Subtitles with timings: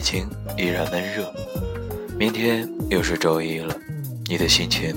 [0.00, 0.26] 北京
[0.56, 1.30] 依然闷热，
[2.18, 3.76] 明天又是周一了，
[4.30, 4.96] 你的心情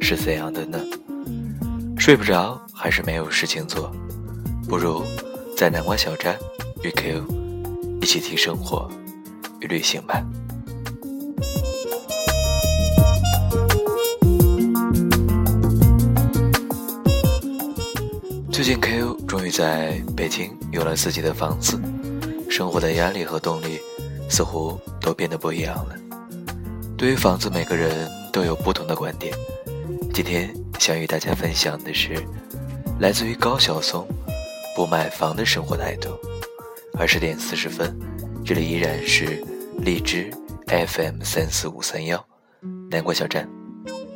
[0.00, 0.78] 是怎样的呢？
[1.98, 3.92] 睡不着还是没有事情做？
[4.68, 5.02] 不如
[5.56, 6.38] 在南瓜小站
[6.84, 7.26] 与 Q
[8.00, 8.88] 一起听生活
[9.58, 10.24] 与旅行吧。
[18.52, 21.76] 最近 Q 终于在北京有了自己的房子。
[22.48, 23.78] 生活的压力和动力
[24.28, 25.96] 似乎都变得不一样了。
[26.96, 29.32] 对于房子，每个人都有不同的观点。
[30.12, 32.14] 今天想与大家分享的是
[32.98, 34.06] 来自于高晓松
[34.74, 36.10] 不买房的生活态度。
[36.98, 37.96] 二十点四十分，
[38.44, 39.40] 这里依然是
[39.78, 40.28] 荔枝
[40.66, 42.24] FM 三四五三幺
[42.90, 43.48] 南瓜小站，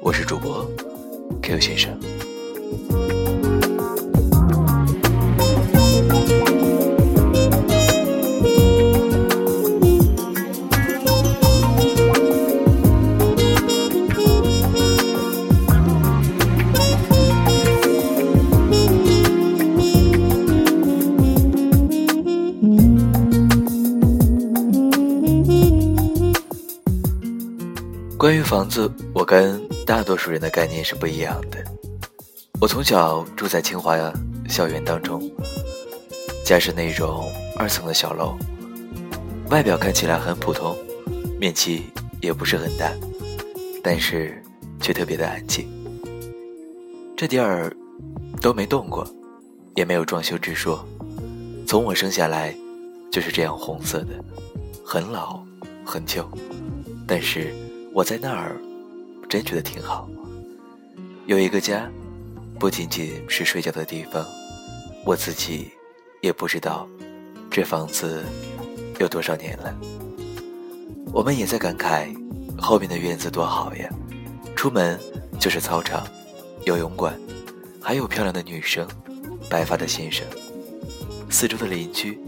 [0.01, 0.69] 我是主播
[1.41, 1.97] Q 先生。
[28.43, 31.65] 关于房子，我跟大多数人的概念是不一样的。
[32.61, 33.97] 我从小住在清华
[34.49, 35.23] 校园当中，
[36.45, 38.37] 家是那种二层的小楼，
[39.51, 40.77] 外表看起来很普通，
[41.39, 41.85] 面积
[42.21, 42.91] 也不是很大，
[43.81, 44.43] 但是
[44.81, 45.69] 却特别的安静。
[47.17, 47.73] 这地儿
[48.41, 49.07] 都没动过，
[49.77, 50.85] 也没有装修之说，
[51.65, 52.53] 从我生下来
[53.09, 54.09] 就是这样红色的，
[54.85, 55.41] 很老
[55.85, 56.29] 很旧，
[57.07, 57.55] 但是。
[57.95, 58.57] 我在那儿，
[59.29, 60.09] 真觉得挺好。
[61.27, 61.91] 有一个家，
[62.59, 64.27] 不仅仅是睡觉的地方。
[65.05, 65.71] 我自己
[66.23, 66.89] 也不知道，
[67.51, 68.25] 这房子
[68.99, 69.77] 有多少年了。
[71.13, 72.17] 我们也在感慨，
[72.59, 73.91] 后面的院子多好呀！
[74.57, 74.99] 出门
[75.39, 76.07] 就是操场、
[76.65, 77.15] 游泳馆，
[77.79, 78.89] 还有漂亮的女生、
[79.51, 80.27] 白发的先生。
[81.29, 82.19] 四周的邻居，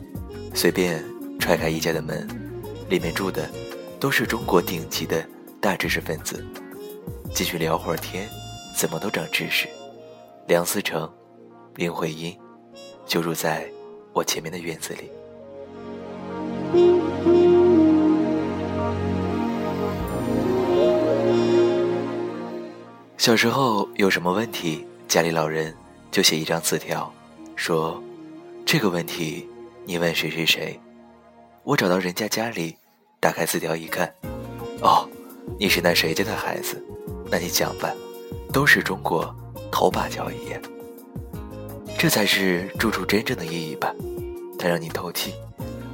[0.52, 1.02] 随便
[1.38, 2.28] 踹开一家的门，
[2.90, 3.48] 里面住的
[3.98, 5.26] 都是中国顶级的。
[5.64, 6.44] 大知识分子，
[7.32, 8.28] 继续聊会儿天，
[8.76, 9.66] 怎么都长知识。
[10.46, 11.10] 梁思成、
[11.74, 12.38] 林徽因
[13.06, 13.66] 就住在
[14.12, 15.10] 我前面的院子里。
[23.16, 25.74] 小时候有什么问题，家里老人
[26.10, 27.10] 就写一张字条，
[27.56, 27.98] 说
[28.66, 29.48] ：“这个问题
[29.86, 30.78] 你问谁谁谁。”
[31.64, 32.76] 我找到人家家里，
[33.18, 34.14] 打开字条一看，
[34.82, 35.08] 哦。
[35.58, 36.82] 你是那谁家的孩子？
[37.30, 37.90] 那你讲吧，
[38.52, 39.34] 都是中国
[39.70, 40.36] 头把交椅。
[41.96, 43.94] 这才是住处真正的意义吧，
[44.58, 45.32] 它让你透气，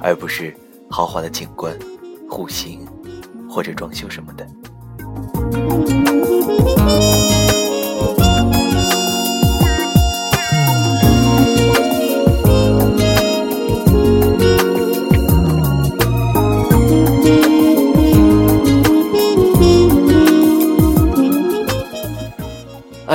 [0.01, 0.53] 而不是
[0.89, 1.77] 豪华的景观、
[2.29, 2.85] 户型
[3.49, 4.45] 或者装修什么的。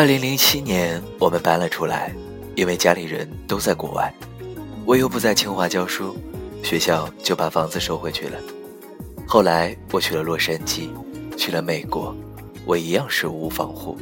[0.06, 2.14] 零零七年，我们搬了出来，
[2.54, 4.14] 因为家里人都在国外，
[4.84, 6.16] 我又不在清华教书，
[6.62, 8.38] 学校就把房子收回去了。
[9.26, 10.90] 后来我去了洛杉矶，
[11.36, 12.14] 去了美国，
[12.64, 13.98] 我一样是无房户，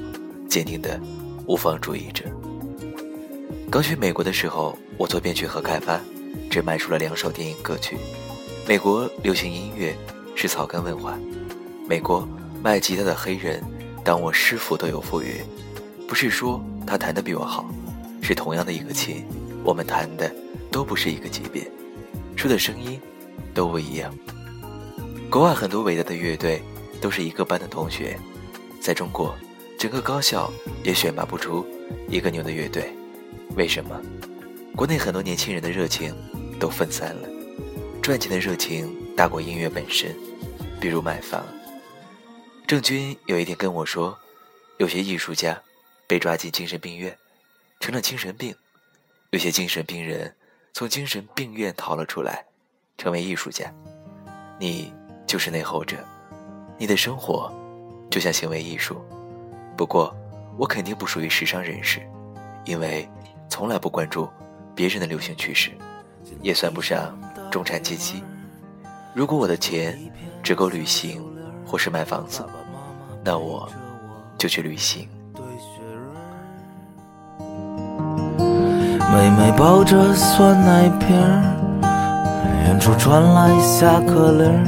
[0.47, 1.01] 坚定的
[1.47, 2.25] 无房主义者。
[3.71, 5.99] 刚去美国的时候，我做编曲和开发，
[6.51, 7.97] 只卖出了两首电影歌曲。
[8.69, 9.97] 美国流行音乐
[10.35, 11.19] 是草根文化，
[11.89, 12.29] 美国
[12.63, 13.63] 卖吉他的黑人
[14.05, 15.41] 当我师傅都有富裕。
[16.07, 17.69] 不是说他弹的比我好，
[18.23, 19.25] 是同样的一个琴，
[19.65, 20.33] 我们弹的
[20.71, 21.71] 都不是一个级别，
[22.37, 23.01] 出的声音
[23.53, 24.15] 都不一样。
[25.31, 26.63] 国外很多伟大的乐队
[27.01, 28.17] 都是一个班的同学，
[28.81, 29.35] 在中国，
[29.79, 30.53] 整个高校
[30.83, 31.67] 也选拔不出
[32.09, 32.95] 一个牛的乐队。
[33.57, 34.01] 为什么？
[34.77, 36.15] 国内很多年轻人的热情
[36.61, 37.29] 都分散了，
[38.03, 40.15] 赚钱的热情大过音乐本身。
[40.81, 41.43] 比如买房。
[42.67, 44.17] 郑钧有一天跟我说，
[44.79, 45.61] 有些艺术家。
[46.15, 47.19] 被抓进精神病院，
[47.81, 48.55] 成了精神病；
[49.31, 50.33] 有些精神病人
[50.73, 52.45] 从精神病院逃了出来，
[52.97, 53.75] 成为艺术家。
[54.61, 54.95] 你
[55.27, 55.97] 就是那后者，
[56.79, 57.53] 你的生活
[58.09, 59.05] 就像行为艺术。
[59.77, 60.17] 不过，
[60.57, 62.01] 我肯定不属于时尚人士，
[62.65, 63.09] 因为
[63.51, 64.31] 从来不关注
[64.73, 65.73] 别人的流行趋势，
[66.43, 67.21] 也算不上
[67.51, 68.23] 中产阶级。
[69.17, 69.99] 如果我的钱
[70.45, 71.21] 只够旅行
[71.67, 72.47] 或是买房子，
[73.25, 73.69] 那我
[74.39, 75.09] 就去旅行。
[79.15, 81.09] 妹妹抱着酸奶瓶，
[82.67, 84.65] 远处传来下课铃儿。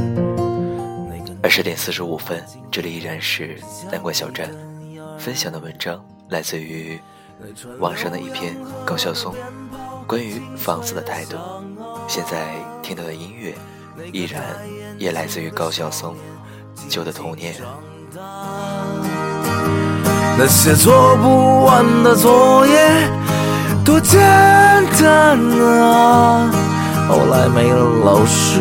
[1.42, 2.40] 二十点四十五分，
[2.70, 3.58] 这里依然是
[3.90, 4.48] 南关小站
[5.18, 6.96] 分享的文章，来自于
[7.80, 9.34] 网上的一篇高晓松
[10.06, 11.36] 关于房子的态度。
[12.06, 13.52] 现在听到的音乐，
[14.12, 14.44] 依然
[14.96, 16.14] 也来自于高晓松
[16.88, 17.52] 《旧的童年》。
[20.38, 23.10] 那些做不完的作业，
[23.86, 24.18] 多简
[25.00, 25.38] 单
[25.70, 26.50] 啊！
[27.08, 28.60] 后来没了老师，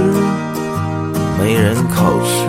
[1.39, 2.47] 没人考试，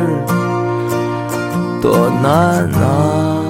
[1.80, 3.42] 多难啊！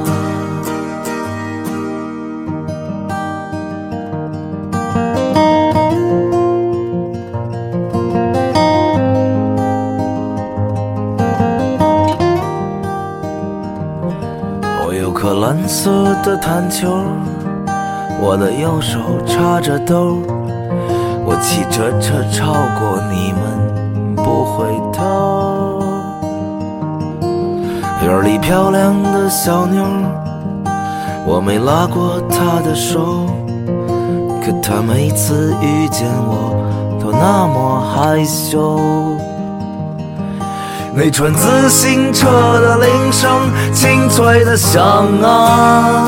[14.86, 16.96] 我有颗蓝色的弹球，
[18.18, 20.18] 我的右手插着兜，
[21.24, 25.82] 我骑着车超过你们不回头。
[28.02, 29.84] 院里漂亮的小妞，
[31.26, 33.26] 我没拉过她的手，
[34.44, 36.54] 可她每次遇见我
[37.00, 38.78] 都那么害羞。
[40.94, 42.30] 那串自行车
[42.60, 43.30] 的铃声
[43.72, 44.80] 清脆的响
[45.22, 46.06] 啊，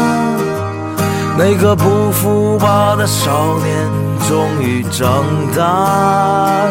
[1.39, 3.89] 那个不服吧的少年
[4.29, 5.25] 终于长
[5.57, 6.67] 大，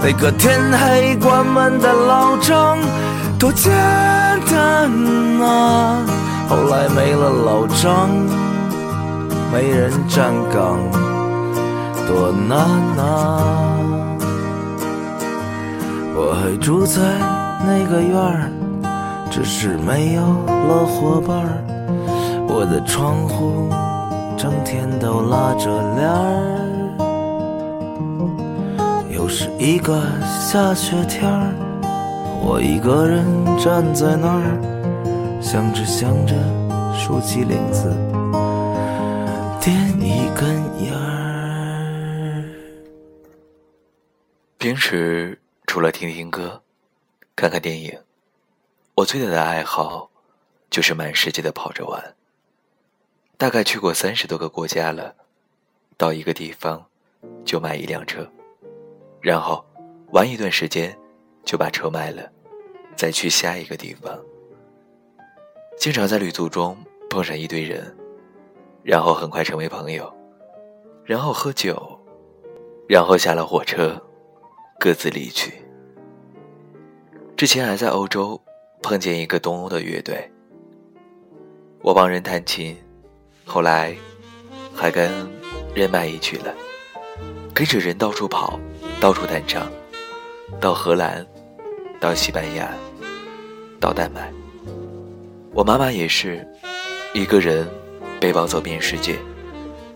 [0.00, 2.78] 那个天黑关门的老张
[3.40, 3.72] 多简
[4.48, 4.88] 单
[5.42, 5.98] 啊，
[6.48, 8.08] 后来没了老张，
[9.52, 10.78] 没人站岗，
[12.06, 12.56] 多难
[13.04, 13.42] 啊。
[16.14, 17.00] 我还住在
[17.66, 18.48] 那个院儿，
[19.28, 21.69] 只是没有了伙伴儿。
[22.60, 23.70] 我的窗户
[24.36, 25.64] 整天都拉着
[25.96, 26.60] 帘儿。
[29.10, 29.98] 又是一个
[30.28, 31.54] 下雪天儿，
[32.44, 33.24] 我一个人
[33.56, 36.34] 站在那儿，想着想着，
[36.94, 37.88] 竖起领子，
[39.58, 40.46] 点一根
[40.84, 42.44] 烟儿。
[44.58, 45.38] 平时。
[45.66, 46.62] 除了听听歌、
[47.36, 47.96] 看看电影，
[48.96, 50.10] 我最大的爱好
[50.68, 52.16] 就是满世界的跑着玩。
[53.40, 55.14] 大概去过三十多个国家了，
[55.96, 56.84] 到一个地方
[57.42, 58.30] 就买一辆车，
[59.18, 59.64] 然后
[60.12, 60.94] 玩一段时间
[61.42, 62.30] 就把车卖了，
[62.94, 64.20] 再去下一个地方。
[65.78, 66.76] 经常在旅途中
[67.08, 67.96] 碰上一堆人，
[68.82, 70.14] 然后很快成为朋友，
[71.02, 71.98] 然后喝酒，
[72.86, 73.98] 然后下了火车。
[74.78, 75.62] 各自离去。
[77.36, 78.38] 之前还在欧洲
[78.82, 80.30] 碰见一个东欧的乐队，
[81.82, 82.74] 我帮人弹琴，
[83.52, 83.96] 后来
[84.72, 85.10] 还跟
[85.74, 86.54] 人卖艺去了，
[87.52, 88.60] 跟着人到处跑，
[89.00, 89.68] 到处弹唱，
[90.60, 91.26] 到荷兰，
[91.98, 92.72] 到西班牙，
[93.80, 94.32] 到丹麦。
[95.52, 96.46] 我妈妈也是
[97.12, 97.68] 一个人
[98.20, 99.18] 背包走遍世界。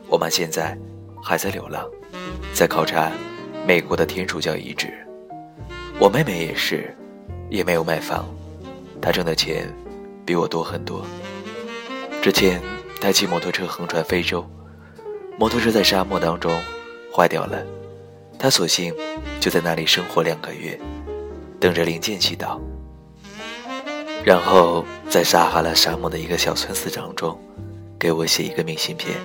[0.08, 0.76] 我妈现在
[1.22, 1.88] 还在流浪，
[2.52, 3.12] 在考察。
[3.64, 4.92] 美国的天主教遗址，
[6.00, 6.92] 我妹妹也是，
[7.48, 8.28] 也没有买房，
[9.00, 9.72] 她挣的钱
[10.26, 11.06] 比我多很多。
[12.20, 12.60] 之前
[13.00, 14.48] 他骑摩托车横穿非洲，
[15.38, 16.50] 摩托车在沙漠当中
[17.14, 17.62] 坏掉了，
[18.38, 18.94] 他索性
[19.40, 20.80] 就在那里生活两个月，
[21.60, 22.60] 等着零件寄到。
[24.24, 27.38] 然后在撒哈拉沙漠的一个小村子当中，
[27.98, 29.18] 给我写一个明信片，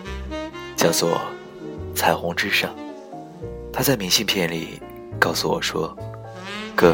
[0.75, 1.21] 叫做
[1.95, 2.75] “彩虹之上”。
[3.71, 4.81] 他在明信片里
[5.17, 5.95] 告诉我说
[6.75, 6.93] ：“哥，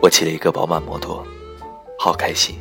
[0.00, 1.24] 我骑了一个宝马摩托，
[1.96, 2.58] 好开心。”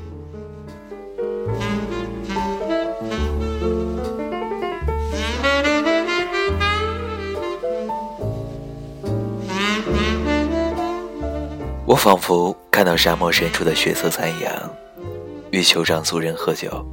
[11.91, 14.73] 我仿佛看到沙漠深处的血色残阳，
[15.51, 16.85] 与酋长族人喝酒，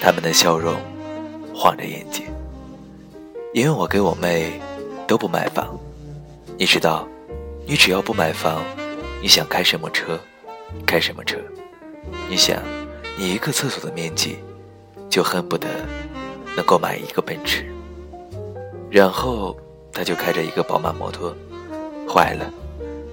[0.00, 0.74] 他们的笑容
[1.54, 2.26] 晃着眼睛，
[3.54, 4.60] 因为我给我妹。
[5.06, 5.76] 都不买房，
[6.56, 7.06] 你知道，
[7.66, 8.62] 你只要不买房，
[9.20, 10.18] 你想开什么车，
[10.86, 11.36] 开什么车。
[12.28, 12.62] 你想，
[13.16, 14.38] 你一个厕所的面积，
[15.08, 15.66] 就恨不得
[16.56, 17.64] 能够买一个奔驰。
[18.88, 19.56] 然后
[19.92, 21.34] 他就开着一个宝马摩托，
[22.08, 22.48] 坏了，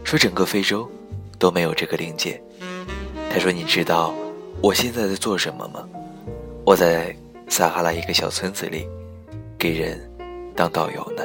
[0.07, 0.89] 说整个非洲
[1.37, 2.41] 都没有这个灵界。
[3.29, 4.15] 他说：“你知道
[4.61, 5.85] 我现在在做什么吗？
[6.63, 7.13] 我在
[7.49, 8.87] 撒哈拉一个小村子里，
[9.59, 9.99] 给人
[10.55, 11.23] 当导游呢。”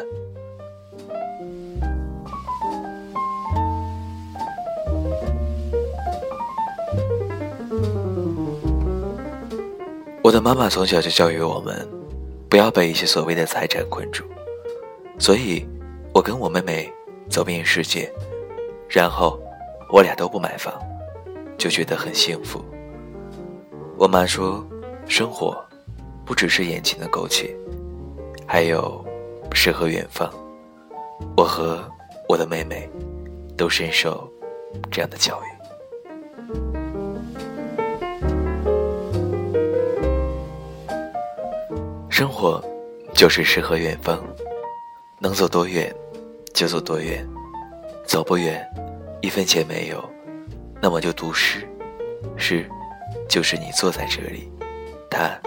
[10.24, 11.88] 我的妈妈从小就教育我们，
[12.48, 14.24] 不要被一些所谓的财产困住，
[15.20, 15.64] 所以，
[16.12, 16.92] 我跟我妹妹
[17.30, 18.12] 走遍世界，
[18.92, 19.40] 然后
[19.88, 20.74] 我俩都不买房，
[21.56, 22.62] 就觉得很幸福。
[23.96, 24.62] 我妈说，
[25.08, 25.56] 生活
[26.26, 27.56] 不只是眼前的苟且，
[28.46, 29.02] 还有
[29.54, 30.30] 诗和远方。
[31.38, 31.82] 我和
[32.28, 32.86] 我的妹妹
[33.56, 34.30] 都深受
[34.90, 35.46] 这样的教育。
[42.10, 42.62] 生活
[43.14, 44.22] 就是诗和远方，
[45.18, 45.90] 能走多远
[46.52, 47.26] 就走多远，
[48.04, 48.66] 走不远，
[49.20, 50.02] 一分钱没有，
[50.80, 51.66] 那么就读诗。
[52.36, 52.68] 诗
[53.28, 54.50] 就是你坐在这里，
[55.10, 55.38] 它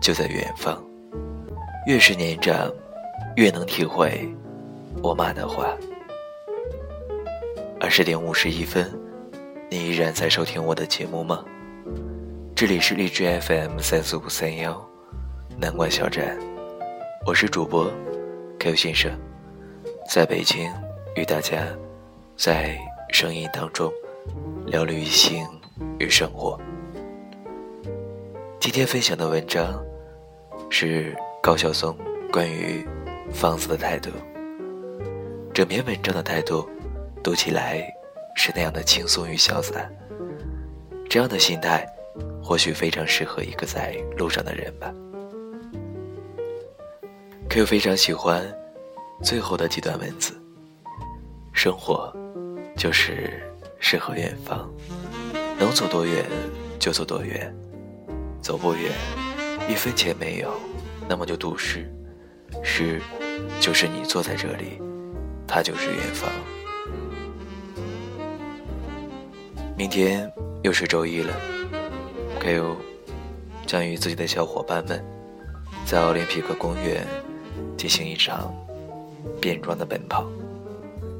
[0.00, 0.82] 就在远方。
[1.86, 2.72] 越是年长，
[3.36, 4.28] 越能体会
[5.02, 5.74] 我妈的话。
[7.80, 8.90] 二十点五十一分，
[9.70, 11.44] 你依然在收听我的节目吗？
[12.54, 14.88] 这里是荔枝 FM 三四五三幺。
[15.56, 16.36] 南关小站，
[17.26, 17.90] 我是主播
[18.58, 19.12] Q 先生，
[20.10, 20.70] 在北京
[21.14, 21.66] 与大家
[22.36, 22.76] 在
[23.10, 23.92] 声音当中
[24.66, 25.46] 聊旅行
[26.00, 26.60] 与生活。
[28.58, 29.80] 今天分享的文章
[30.68, 31.96] 是高晓松
[32.32, 32.84] 关于
[33.30, 34.10] 房子的态度。
[35.54, 36.68] 整篇文章的态度
[37.22, 37.88] 读起来
[38.34, 39.88] 是那样的轻松与潇洒，
[41.08, 41.86] 这样的心态
[42.42, 44.92] 或许非常适合一个在路上的人吧。
[47.48, 48.42] Q 非常喜欢
[49.22, 50.34] 最后的几段文字。
[51.52, 52.12] 生活
[52.76, 53.42] 就是
[53.78, 54.70] 诗和远方，
[55.58, 56.24] 能走多远
[56.78, 57.54] 就走多远，
[58.40, 58.92] 走不远，
[59.68, 60.52] 一分钱没有，
[61.08, 61.90] 那么就读诗。
[62.62, 63.00] 诗
[63.60, 64.80] 就是你坐在这里，
[65.46, 66.30] 它就是远方。
[69.76, 70.30] 明天
[70.62, 71.34] 又是周一了
[72.40, 72.76] ，Q
[73.66, 75.04] 将与自己的小伙伴们
[75.84, 77.06] 在奥林匹克公园。
[77.76, 78.52] 进行一场
[79.40, 80.26] 变装的奔跑，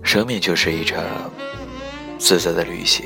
[0.02, 1.04] 生命就是一场
[2.26, 3.04] 自在的旅行，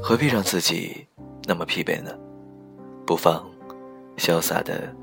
[0.00, 1.04] 何必让自己
[1.48, 2.16] 那么疲惫呢？
[3.04, 3.44] 不妨
[4.16, 4.94] 潇洒的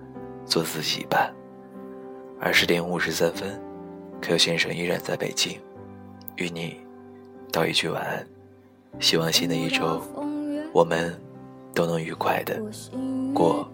[0.46, 1.30] 做自己吧。
[2.40, 3.62] 二十点五十三分
[4.22, 5.60] ，Q 先生依然在北京，
[6.38, 6.78] 与你
[7.52, 8.25] 道一句晚安。
[9.02, 10.02] 希望新的一周，
[10.72, 11.14] 我们
[11.74, 12.64] 都能愉快的
[13.34, 13.70] 过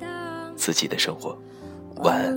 [0.56, 1.38] 自己的生活。
[1.98, 2.36] 晚安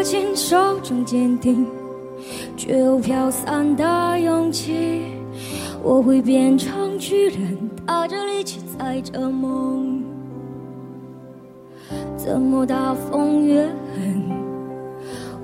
[0.00, 1.66] 握紧手中坚定
[2.56, 5.02] 却又飘散的勇气。
[5.82, 10.02] 我会变成巨人，踏着力气载着梦。
[12.16, 14.24] 怎么大风越狠，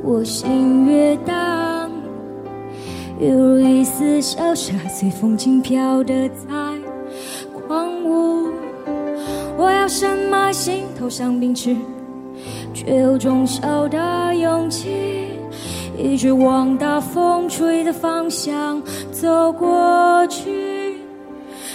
[0.02, 1.90] 我心越荡。
[3.20, 6.46] 犹如一丝小沙，随风轻飘的在
[7.52, 8.48] 狂舞。
[9.58, 9.86] 我要。
[9.86, 11.76] 深埋心头像冰池，
[12.87, 15.40] 却有种小的勇气，
[15.99, 20.95] 一直往大风吹的方向走过去。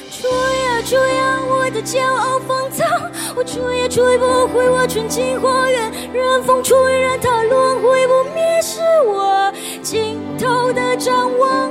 [0.09, 2.87] 吹呀吹呀，我的骄傲放纵，
[3.35, 5.91] 我吹也吹不回我纯净花园。
[6.13, 9.51] 任风吹，任它轮回不灭，是我
[9.81, 11.69] 尽头的展望。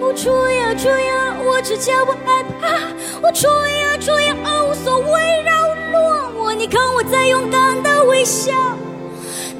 [0.00, 2.76] 我吹呀吹呀，我只叫不害怕。
[3.22, 4.34] 我吹呀吹呀，
[4.68, 5.55] 无所谓扰。
[6.58, 8.52] 你看我在勇敢的微笑，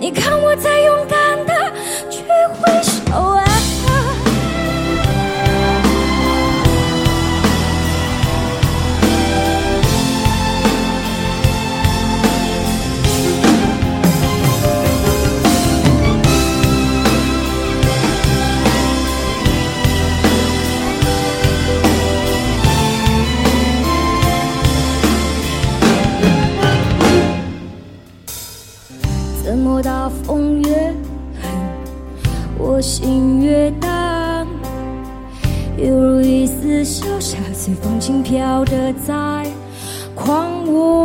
[0.01, 1.73] 你看我在勇敢的
[2.11, 2.23] 去
[2.59, 3.13] 挥手。
[3.21, 3.45] 啊
[37.67, 39.45] 随风轻飘的在
[40.15, 41.05] 狂舞。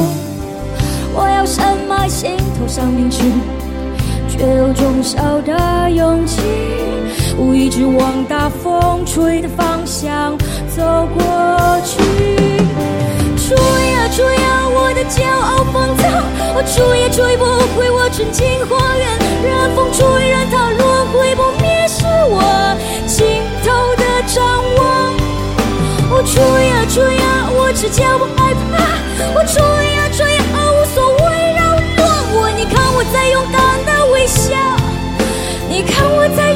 [1.12, 3.24] 我要深埋心头上冰去，
[4.30, 6.40] 却有种小的勇气，
[7.36, 10.38] 我一直往大风吹的方向
[10.70, 10.84] 走
[11.16, 11.98] 过去。
[13.42, 16.06] 吹呀吹呀，我的骄傲放纵，
[16.54, 17.44] 我吹也吹不
[17.76, 19.18] 回我纯净花园。
[19.42, 22.78] 任风吹，任它轮回不灭，是我。
[26.22, 28.78] 我吹呀吹呀，我只叫不害怕。
[29.34, 31.18] 我吹呀吹呀，无所谓
[31.58, 32.06] 扰乱
[32.38, 32.48] 我。
[32.56, 34.54] 你看我在勇敢的微笑，
[35.68, 36.51] 你看我在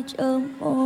[0.00, 0.79] 打着力气载着梦。